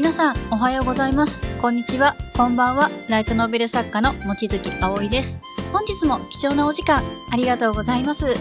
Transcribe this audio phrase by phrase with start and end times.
[0.00, 1.44] 皆さん、おはようございます。
[1.60, 2.88] こんにちは、こんばんは。
[3.10, 5.38] ライトノベル作家の望月葵です。
[5.74, 8.34] 本日も貴重なお時間、ありがとうございます。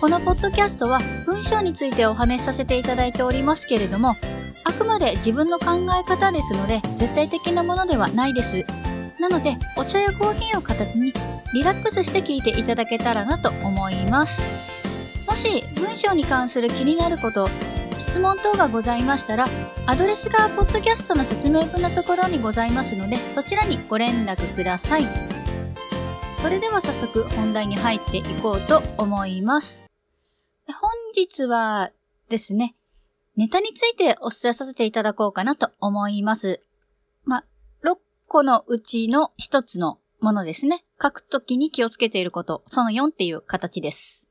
[0.00, 4.16] このポッドキャストは文章についてお話しさせていただいておりますけれども、
[4.64, 5.66] あくまで自分の考
[6.02, 8.64] え方ですので、絶対的なものではないです。
[9.20, 11.12] なので、お茶やコーヒーを片手に、
[11.52, 14.40] リラックスして聞いていただけたらなと思います。
[15.28, 17.50] もし、文章に関する気になること、
[18.10, 19.46] 質問等がございましたら、
[19.86, 25.04] アドレスがポッドキャストの説明文のところにございますので、そちらにご連絡ください。
[26.42, 29.86] それでは早速本題に入っていこうと思います。
[30.66, 31.92] 本日は
[32.28, 32.74] ですね、
[33.36, 36.60] ネタについてお伝えさせていただこうかなと思います。
[37.24, 37.44] ま、
[37.84, 40.84] 6個のうちの1つのものですね。
[41.00, 44.29] 書くときに気をつけていること、その4っていう形です。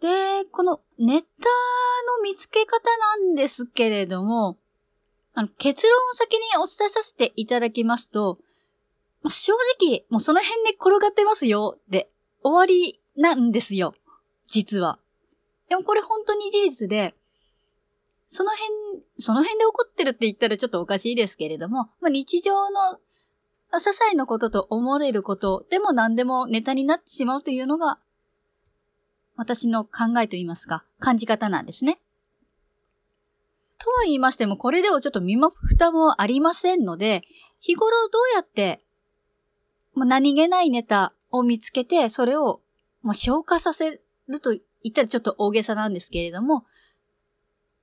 [0.00, 4.56] で、このネタの見つけ方なんですけれども、
[5.34, 8.38] あの結論を先にお伝えさせていただきますと、
[9.22, 12.08] まあ正直、もうその辺で転がってますよ、で、
[12.42, 13.94] 終わりなんですよ。
[14.48, 14.98] 実は。
[15.68, 17.14] でもこれ本当に事実で、
[18.26, 22.98] その辺、その辺で起こってるって言ったらちょっとおかしいですけれども、まあ、日常の
[23.72, 27.98] 些細なことと思われることでも何でもネタになってしまうというのが、
[29.40, 31.98] 私の考えと言いますか、感じ方なんですね。
[33.78, 37.22] とは言いましても、これではちょっと身も蓋もありませんので、
[37.58, 38.84] 日頃どうやって、
[39.94, 42.60] まあ、何気ないネタを見つけて、それを、
[43.00, 44.60] まあ、消化させると言
[44.90, 46.66] ったらちょっと大げさなんですけれども、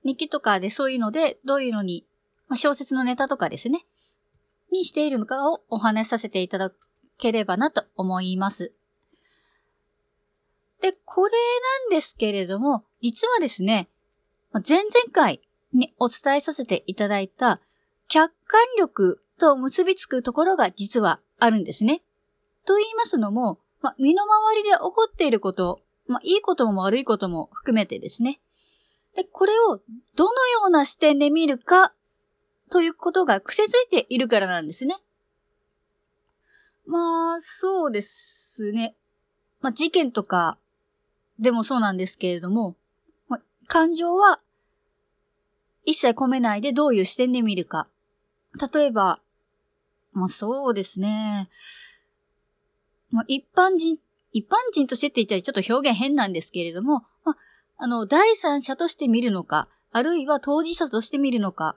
[0.04, 2.06] 日記とかでそういうので、どういうのに、
[2.46, 3.84] まあ、小説のネタとかですね、
[4.70, 6.70] にしているのかをお話しさせていただ
[7.18, 8.77] ければなと思います。
[10.80, 13.88] で、これなんですけれども、実はですね、
[14.66, 15.40] 前々回
[15.72, 17.60] にお伝えさせていただいた
[18.08, 22.02] 客観力と結びつくところが実はあるんですね。
[22.64, 28.40] と言いますのも、まあ、身の回りで起こっていること、まあ、いいことも悪いことも含めてですね。
[29.14, 29.80] で、これを
[30.16, 31.92] どのような視点で見るか
[32.70, 34.96] ということが癖づいているからなんですね。
[36.86, 38.94] まあ、そうですね。
[39.60, 40.58] まあ、事件とか
[41.38, 42.76] でもそうなんですけれども、
[43.66, 44.40] 感情は
[45.84, 47.88] 一切込めないでどういう視点で見るか。
[48.72, 49.20] 例えば、
[50.12, 51.48] まあそうですね。
[53.10, 53.98] まあ、一般人、
[54.32, 57.36] 一般人としてって言ったらちょっと表現変なんですけれども、まあ、
[57.78, 61.74] あの、第三者として見るのか、あるいは当事者として見るのか。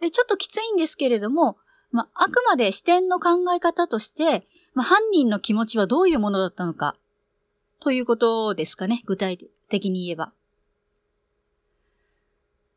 [0.00, 1.56] で、ちょっときついんですけれども、
[1.92, 6.96] まあ、あくまで視点の考え方として、まあ、犯人の気持ちはどういうものだったのか。
[7.82, 9.38] ということですかね、具体
[9.68, 10.32] 的に言えば。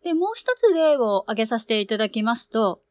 [0.03, 2.81] で、もう一つ例を挙げさせていただきますと、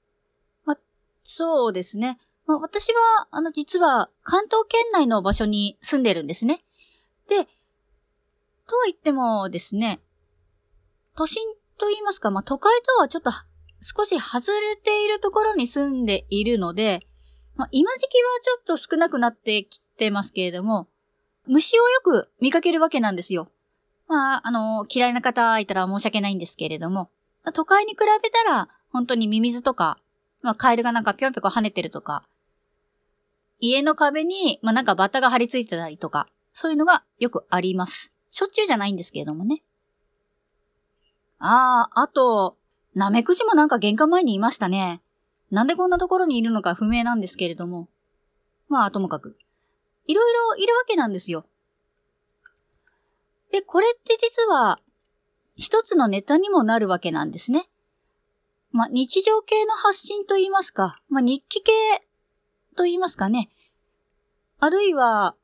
[0.64, 0.76] ま、
[1.24, 2.18] そうですね。
[2.46, 6.62] ま、私は、あの、実は関東圏内の場所に住んでるんですね。
[7.28, 7.46] で、
[8.68, 9.98] とは言ってもですね、
[11.16, 11.42] 都心
[11.78, 13.32] と言いますか、ま、都会とはちょっと
[13.80, 17.00] 少し外れているところに住んでいるので、
[17.56, 20.86] ま、今時期はちょっと少なくなってきてますけれども、
[21.46, 23.50] 虫をよく見かけるわけなんですよ。
[24.08, 27.10] まあ、あの、嫌いな方いたら申し訳ないんですけれども、
[27.52, 29.98] 都会に比べたら、本当にミミズとか、
[30.42, 32.24] まあ、カエルがなんかぴょんぴょん跳ねてるとか、
[33.60, 38.12] 家の壁に、まあ、なんかバッタが張り付いてたりとか、そういうのがよくあります。
[38.30, 39.62] しょっちゅうじゃないんですけれどもね。
[41.38, 42.56] ああ、あと、
[42.94, 45.02] ナメクジもなんか玄関前にいましたね。
[45.50, 47.88] なんでこんなところにいるのか不明なんですけれども。
[48.68, 49.36] まあ、ともかく。
[50.06, 51.46] いろいろいるわけなんですよ。
[53.50, 54.80] で、これって実は、
[55.56, 57.68] 一つのネタにもなるわけなんですね。
[58.72, 61.72] まあ、日常系の発信と言いますか、まあ、日記系
[62.76, 63.50] と言いますかね。
[64.58, 65.36] あるいは、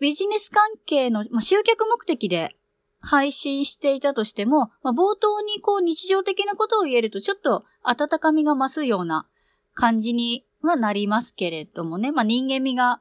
[0.00, 2.56] ビジネス関係の、まあ、集客目的で
[3.00, 9.26] 配信していたとしても、まあ、冒頭にこう日常的なことを言えるとちょっと温かみが増すような
[9.74, 12.12] 感じにはなりますけれどもね。
[12.12, 13.00] まあ、人間味が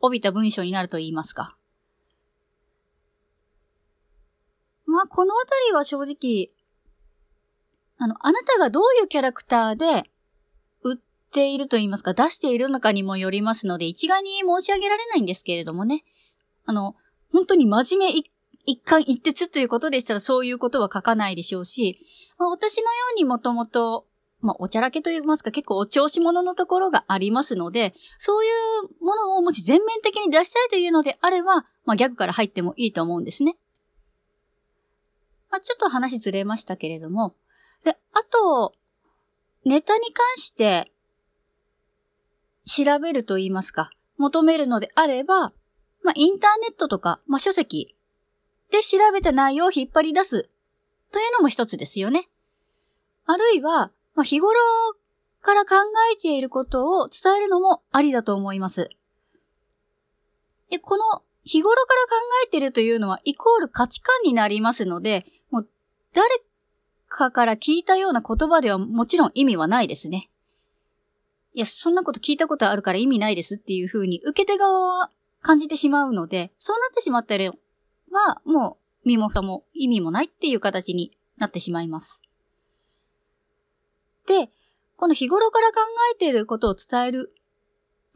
[0.00, 1.56] 帯びた文章になると言いますか。
[4.86, 6.50] まあ、このあたりは正直、
[7.98, 10.10] あの、あなたがどういうキャラクターで
[10.82, 10.96] 売っ
[11.32, 16.04] ていると言いますか、出しているのかにもよりますので、一概に申し上げられないんですけれどもね。
[16.64, 16.96] あの、
[17.32, 18.30] 本当に真面目一
[18.66, 21.98] 一貫一徹ということでしたらそういうことは書かないでしょうし、
[22.38, 24.06] まあ、私のようにもともと、
[24.40, 33.56] まあ、おちゃらけと言いますか結構お調子者のところがありますので、そういうものをもし全面的に出したいというのであれば、まあ、ギャグから入ってもいいと思うんですね。
[35.50, 37.34] まあ、ちょっと話ずれましたけれども、
[37.84, 38.74] で、あと、
[39.64, 40.90] ネタに関して
[42.64, 45.52] 調べると言いますか、求めるのであれば、
[46.02, 47.94] まあ、インターネットとか、まあ、書籍
[48.70, 50.48] で調べた内容を引っ張り出す
[51.12, 52.28] というのも一つですよね。
[53.26, 54.58] あるいは、まあ、日頃
[55.40, 55.74] から考
[56.12, 58.90] えていることを伝えるのもありだと思います。
[60.70, 62.10] で、この日頃から考
[62.46, 65.68] えているというのはイコール価値観になりますので、もう
[66.12, 66.28] 誰
[67.08, 70.30] かから聞いたような言葉ではもちろん意味はないですね。
[71.52, 75.10] いや、そんなこと聞いたことあるから意味ないですっていう風に受け手側は
[75.40, 82.22] 感じてしまうので、そうなってしまったらは、もう身も蓋も意味もないっていう形になってしまいます。
[84.26, 84.50] で、
[84.96, 85.76] この日頃から考
[86.14, 87.34] えていることを伝える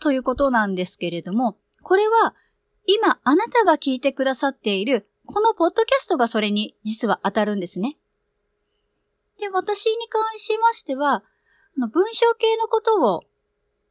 [0.00, 2.34] ということなんですけれども、これは
[2.86, 7.96] 今あなたが聞いてくださっているこのポッドキャストがそれに実は当たるんですね。
[9.38, 11.24] で、私に関しましては、
[11.76, 13.24] 文章系のことを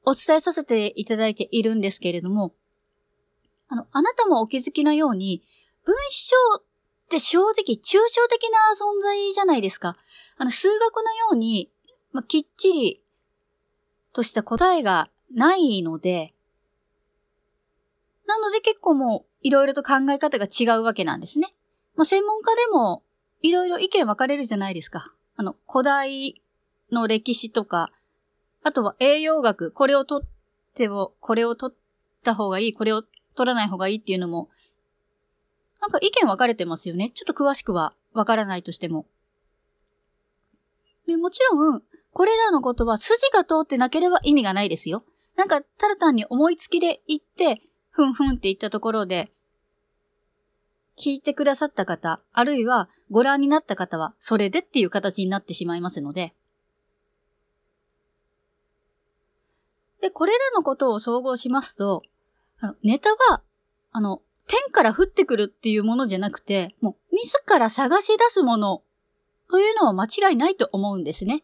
[0.05, 2.53] お伝えさせていただいているんですけれども、
[3.67, 5.43] あの、あなたもお気づきのように、
[5.85, 6.63] 文章っ
[7.09, 9.97] て正直抽象的な存在じゃないですか。
[10.37, 11.71] あの、数学のように、
[12.13, 13.03] まあ、きっちり
[14.13, 16.33] とした答えがないので、
[18.25, 21.53] なので結構もういろいろと考え方が違うわけなんですね。
[21.95, 23.03] まあ、専門家でも
[23.41, 25.11] いろいろ意見分かれるじゃないですか。
[25.35, 26.41] あの、古代
[26.91, 27.91] の歴史とか、
[28.63, 30.27] あとは栄養学、これを取っ
[30.75, 31.77] ても、これを取っ
[32.23, 33.03] た方がいい、これを
[33.35, 34.49] 取らない方がいいっていうのも、
[35.81, 37.11] なんか意見分かれてますよね。
[37.13, 39.05] ちょっと詳しくは分からないとしても。
[41.05, 41.83] でもちろん、
[42.13, 45.03] これらのことは筋が通ってなければ意味がないですよ。
[45.35, 49.31] なんか、ただ単に思いつきで言って、ふんふんって言ったところで、
[50.95, 56.35] 聞いてくださった方、あるいはご覧になった方は、それでっていう形になってしまいますので、
[60.01, 62.03] で、これらのことを総合しますと、
[62.83, 63.41] ネタは、
[63.91, 68.83] あの、天から降ってくるっていうものじゃなくて、もう自ら探し出すもの
[69.49, 71.43] というのは間違いないと思うんですね。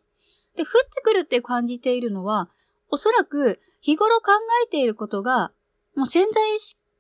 [0.56, 2.50] で、降ってくるって感じているのは、
[2.90, 4.32] おそらく日頃考
[4.66, 5.52] えていることが、
[5.96, 6.56] もう潜在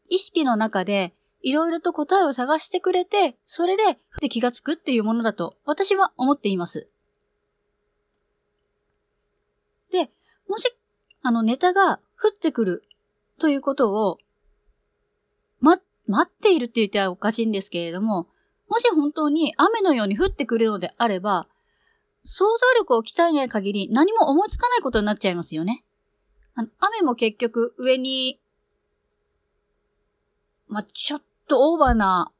[0.09, 6.89] 意識の中でいろいろと答えを探してくれて、それで降って気がつくっていうものだと私は思っています。
[9.91, 10.11] で、
[10.47, 10.65] もし
[11.21, 12.83] あのネタが降ってくる
[13.39, 14.17] ということを、
[15.61, 18.27] ま、待っているって言ってはおかしいんですけれども、
[18.67, 21.47] もし本当に雨のように降ってくるのであれば、
[22.24, 25.83] 想像力を鍛えない限り何も思いつかないことになっちゃいますよね。
[26.56, 28.39] あの雨も結局上に、
[30.68, 32.31] まあちょっとオーバーな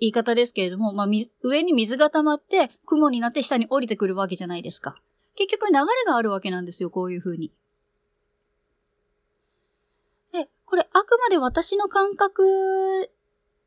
[0.00, 1.06] 言い方ですけれども、まあ、
[1.42, 4.96] 上に水が溜まって雲になって下に降りてくるわけじゃないですか。
[5.36, 7.50] 結局流れがあるわけなんですよ、こういう風に。
[10.32, 13.10] で、これあくまで私の感覚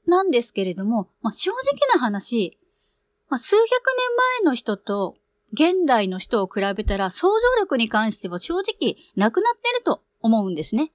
[0.05, 1.57] なんですけれども、まあ、正直
[1.93, 2.58] な話、
[3.29, 5.15] まあ、数百年前の人と
[5.53, 10.91] 現代の人を比べたら想像力に関しては正直なくなってると思うんですね。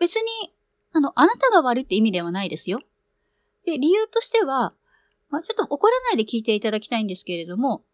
[0.00, 0.54] 別に、
[0.92, 2.80] あの、あなたが悪いって意味ではないですよ。
[3.66, 4.74] で、理由としては、
[5.30, 7.84] まあ、ちょっと怒らないで聞いていただきたいんですけれども、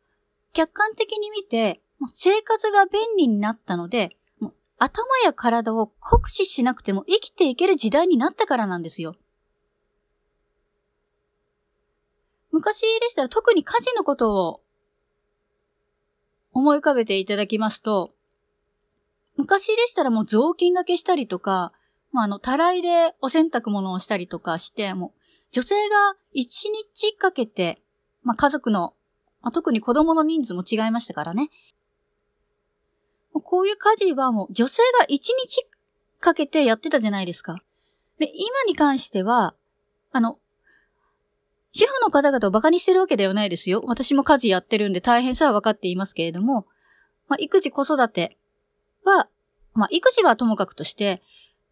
[0.52, 9.16] 客観的に見て、もう生活が便利になったので、もう頭や体を酷使しなくても生きていける時代になったからなんですよ。
[12.54, 14.60] 昔でしたら特に家事のことを
[16.52, 18.12] 思い浮かべていただきますと、
[19.36, 21.72] 昔でしたらもう雑巾掛けしたりとか、
[22.12, 25.20] まあ、あの、たらいでお洗濯物をしたりとかして、もう、
[25.50, 27.82] 女性が一日かけて、
[28.22, 28.94] まあ、家族の、
[29.42, 31.50] まあ、特に子供の人数も違いましたからね。
[33.32, 35.66] こういう家事はもう女性が一日
[36.20, 37.56] かけてやってたじゃないですか。
[38.20, 39.56] で、今に関しては、
[40.12, 40.38] あの、
[41.76, 43.82] 主婦の方々を馬鹿にしてるわけではないですよ。
[43.86, 46.66] 私も家事やってるんで大変さは分かっていますけれども、
[47.26, 48.38] まあ、育児子育て
[49.04, 49.28] は、
[49.74, 51.20] まあ、育児はともかくとして、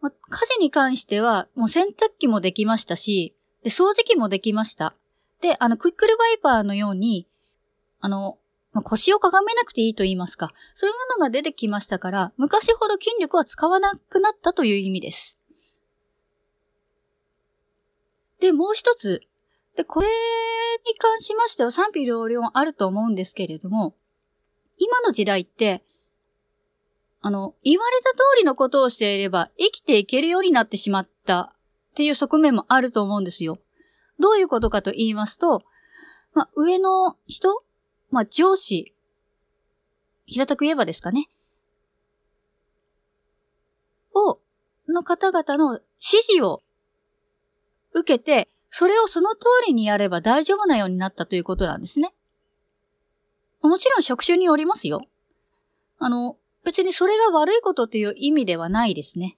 [0.01, 4.97] まあ、家事に関しては、もう洗濯機もできましたし、で、掃除機もできました。
[5.41, 7.29] で、あの、クイックルワイパーのように、
[8.01, 8.39] あの、
[8.73, 15.39] まあ、腰をかがめなくていいと言いますか、そういうものが出てきましたから、昔ほど筋力は使わなくなったという意味です。
[18.41, 19.23] で、もう一つ。
[19.77, 20.09] で、これ
[20.87, 23.95] に関しましては賛否両論あると思うんですけれども、
[24.79, 25.83] 今の時代って、
[27.21, 33.59] あの、言われた通りのことをしていれば生きていけるようになってしまったっていう側面もあると思うんですよ。
[34.19, 35.63] どういうことかと言いますと、
[36.35, 37.63] まあ、上の人
[38.13, 38.95] まあ、上司、
[40.27, 41.29] 平たく言えばですかね。
[44.15, 44.39] を、
[44.87, 46.63] の方々の指示を
[47.95, 52.15] 受けて、それをその通りにやれば大丈夫なようになったということなんですね。
[53.61, 55.03] もちろん職種によりますよ。
[55.99, 59.37] あの、別にそれが悪いことという意味ではないですね。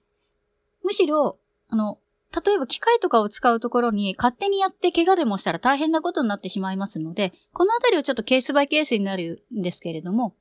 [0.83, 1.37] むしろ、
[1.67, 1.99] あの、
[2.45, 10.33] 例えば機械とかを使うところに勝手にやって怪我でもしたら大変なことになってしまいますので、このあたりはちょっとケースバイケースになるんですけれども、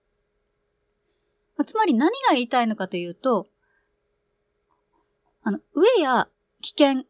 [1.66, 3.48] つまり何が言いたいのかというと、
[5.42, 6.28] あの、上や
[6.62, 7.04] 危険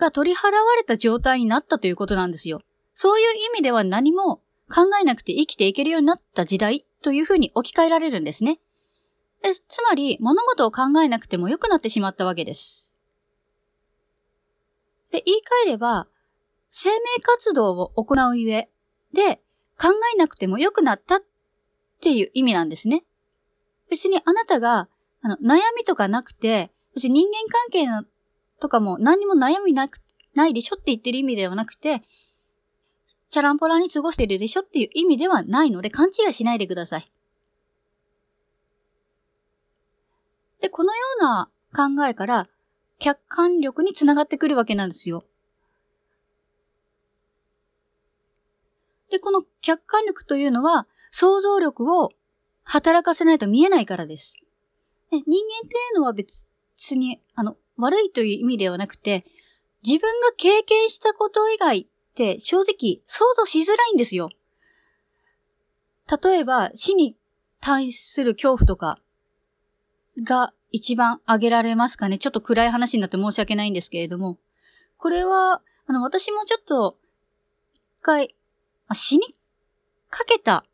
[0.00, 2.60] が取り払われた状態になったということなんですよ。
[2.94, 4.38] そういう意味では何も
[4.68, 8.58] 考えなくて生きていけるようになった時代というふうに置き換えられるんですね。
[9.42, 12.94] でつまり、物事を考えなくても良くなってしまったわけです。
[15.10, 16.08] で、言い換えれば、
[16.70, 18.68] 生命活動を行うゆえ
[19.12, 19.36] で、
[19.80, 21.20] 考えなくても良くなったっ
[22.02, 23.04] ていう意味なんですね。
[23.88, 24.88] 別にあなたが、
[25.22, 27.86] あの、悩みとかなくて、別に人間関係
[28.60, 30.00] とかも何にも悩みなく、
[30.34, 32.02] ないでしょって言ってる意味ではなくて、
[33.30, 37.10] チャランポラに過ごしてるでしょっていう意味ではないので勘違いしないでください。
[40.60, 42.48] で、このような考えから
[42.98, 45.24] 客観力につながってくるわけなんですよ。
[49.10, 52.10] で、この客観力というのは想像力を
[52.62, 54.36] 働かせないと見えないからです。
[55.10, 56.49] で人間っていうのは別
[56.96, 59.24] に、あの、悪いという意味ではなくて、
[59.82, 64.28] 自分が経験したこと以外って正直想像しづらいんですよ。
[66.22, 67.16] 例えば死に
[67.60, 68.98] 対する恐怖とか
[70.22, 72.18] が一番挙げられますかね。
[72.18, 74.38] ちょっと暗い話になって申し訳ないんですけれども。
[74.96, 76.96] これは、あの、私もちょっと、
[78.00, 78.34] 一回、
[78.92, 79.34] 死に
[80.08, 80.64] かけた。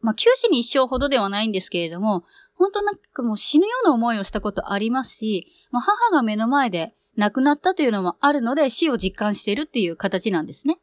[0.00, 2.24] まあ、九死に一生ほどではないんですけれども、
[2.62, 10.78] 本当なんかもう死ぬような思いをしたことありますし、まあ、母が目の前で亡くなったというのもあるので死を実感しているっていう形なんですね。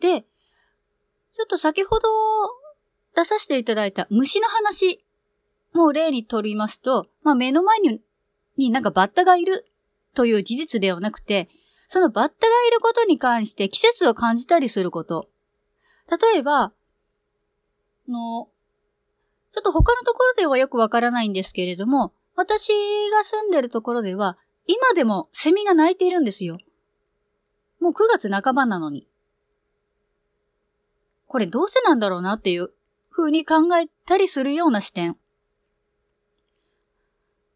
[0.00, 2.08] で、ちょっと先ほど
[3.14, 5.04] 出させていただいた虫の話
[5.72, 8.00] も例にとりますと、まあ、目の前に
[8.56, 9.66] になんかバッタがいる
[10.14, 11.48] という事実ではなくて、
[11.86, 15.28] そのバッタがいることに関して季節を感じたりすること。
[16.10, 16.72] 例えば、
[18.08, 18.48] の、
[19.52, 22.68] ちょっと他のところではよくわからないんですけれども、私
[23.10, 26.56] が住んでるところでは、今でもセミが鳴いているんですよ。
[27.78, 29.06] もう9月半ばなのに。
[31.26, 32.70] これどうせなんだろうなっていう
[33.10, 35.16] 風に考えたりするような視点。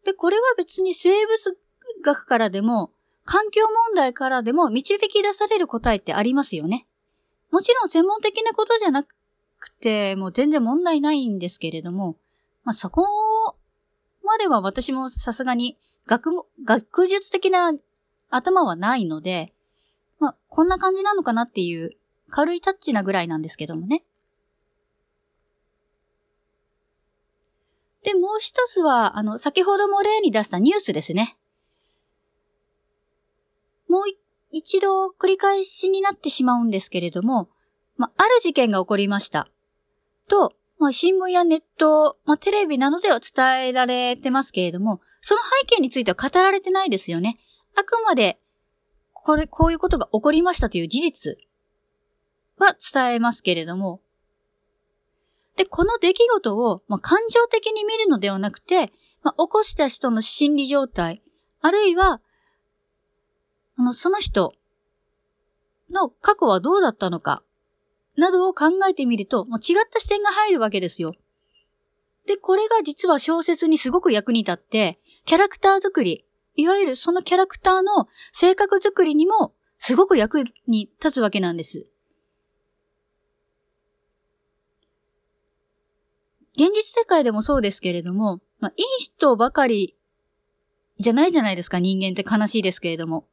[0.05, 1.57] で、これは別に生物
[2.03, 2.91] 学からでも、
[3.25, 6.87] 環境問題からでも導き出される答えってありますよね。
[7.51, 9.15] もちろん専門的なことじゃなく
[9.59, 12.17] くて、もう全然問題ないんですけれども、
[12.63, 13.03] まあ、そこ
[14.23, 16.31] までは私もさすがに学、
[16.63, 17.73] 学術的な
[18.29, 19.53] 頭はないので、
[20.19, 21.91] まあ、こんな感じなのかなっていう
[22.29, 24.03] 軽いタッチなぐらいなんですけどもね。
[28.03, 31.37] で、もう一つは、あの、先ほども例に出したニュースですね。
[33.89, 34.03] もう
[34.51, 37.49] 一度繰り返しになってしまうんですけれども、
[37.97, 39.47] まあ、ある事件が起こりました。
[40.29, 47.37] と、まあ、新聞やネット、まあ、テレビなどでは伝えられてますけれども、その背景については語られてないですよね。
[47.75, 48.39] あくまで、
[49.13, 51.37] これ、こういうことが起こりましたという事実
[52.57, 54.01] は伝えますけれども、
[55.55, 58.91] で、この出来事を、まあ、感情的に見るのではなくて、
[59.23, 61.23] まあ、起こした人の心理状態、
[61.61, 62.21] あるいは、
[63.77, 64.53] あの、その人
[65.89, 67.43] の過去はどうだったのか、
[68.17, 71.13] などを考えてみると、もう違った視点が入るわけですよ。
[72.25, 81.87] で、これが実は小説にすごく役に立って、キャラクター作り、いわゆるそのキャラクターの性格作りにもすごく役に立つわけなんです。
[86.55, 89.95] 現実世界でもそうですけれども、まあ、いい人ばかり
[90.99, 93.27] じゃないじゃないですか、人間って悲しいですけれども。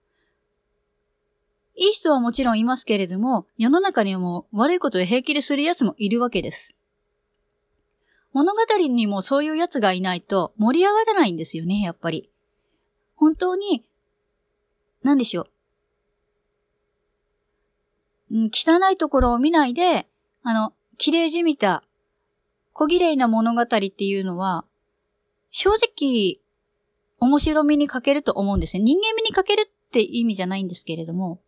[1.76, 6.76] いい人はもちろんいますけれども、世の中にも悪いことを平気でする奴もいるわけです。
[8.32, 12.30] 物語にもそういう奴がいないと盛り上がらないんですよね、やっぱり。
[13.16, 13.84] 本当に、
[15.02, 15.46] 何でしょう。
[18.52, 20.08] 汚いところを見ないで、
[20.42, 21.84] あの、綺麗じみた、
[22.72, 24.64] 小綺麗な物語っていうのは、
[25.50, 26.40] 正直、
[27.20, 28.82] 面白みに欠けると思うんですね。
[28.82, 31.40] 人間味に欠けるって意味じゃないんですけれども。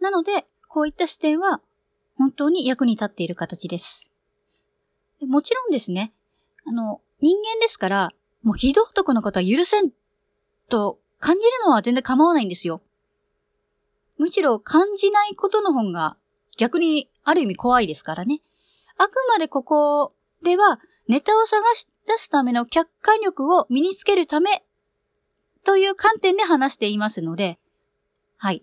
[0.00, 1.60] なので、こういった視点は
[2.16, 4.12] 本当に役に立っている形です。
[5.20, 6.12] もちろんですね、
[6.66, 8.10] あの、人間ですから、
[8.42, 9.90] もうひどい男のことは許せん
[10.68, 12.82] と感じるのは全然構わないんですよ。
[14.18, 16.16] むしろ感じないことの方が
[16.56, 18.40] 逆にある意味怖いですからね。
[18.96, 20.12] あくまでここ
[20.42, 24.64] ではネタを探し出すための客観力を身につけるため
[25.64, 27.58] という観点で話していますので、
[28.36, 28.62] はい。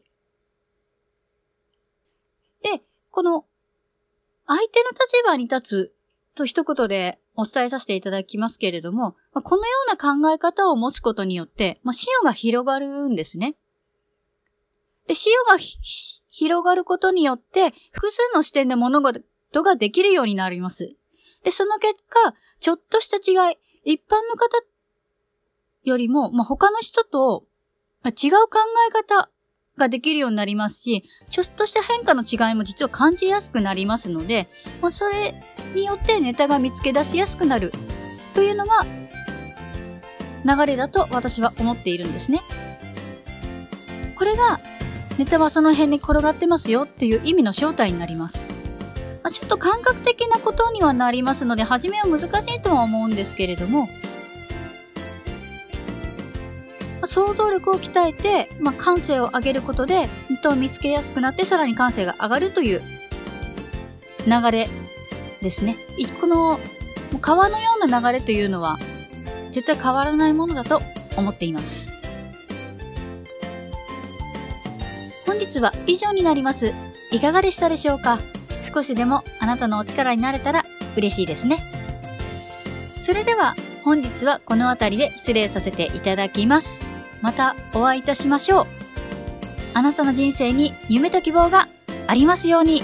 [2.62, 2.82] で、
[3.16, 3.46] この
[4.46, 5.94] 相手の立場に立つ
[6.36, 13.56] と一言でお伝えさせていただきますけれども、このような考え方を持つことによって、まあ、視野が広がるんですね。
[15.08, 15.58] で、視野が
[16.30, 19.24] 広がることによって、複数の視点で物事
[19.64, 20.94] ができるようになります。
[21.46, 24.62] で、その結果、ちょっとした違い、一般の方
[25.84, 27.46] よりも、まあ、他の人と、
[28.02, 29.30] ま、違う考え方
[29.78, 34.48] ができるようになりますし、ちょっとした変化の違いも実は感じやすくなりますので、
[34.82, 35.34] まあ、それ
[35.74, 37.72] によってネタが見つけ出しやすくなる
[38.34, 38.86] というのが
[40.46, 42.42] 流れだと私は思っているんですね。
[44.18, 44.60] これが
[45.18, 48.52] ネタはその辺に転がってますよっていう意味の正体になります。
[49.24, 53.90] まあ、ちょっと感覚的なことにはなりますので、初めは難しいとは思うんですけれども、
[57.08, 62.82] 想像力を鍛えて、まあ、感性を上げることで、ネタを見つけやすくなってさらに感性が上がるという
[64.28, 64.70] 流れ
[65.42, 65.78] ですね。
[66.20, 66.60] この
[67.22, 68.78] 川のような流れというのは
[69.52, 70.82] 絶対変わらないものだと
[71.16, 71.94] 思っています。
[75.26, 76.74] 本日は以上になります。
[77.12, 78.20] いかがでしたでしょうか？
[78.62, 80.66] 少しでもあなたのお力になれたら
[80.98, 81.72] 嬉しいですね。
[83.00, 86.84] それでは本日はこの辺りで失礼させていただきます。
[87.26, 88.66] またお会いいたしましょう。
[89.74, 91.68] あなたの人生に夢と希望が
[92.06, 92.84] ありますように。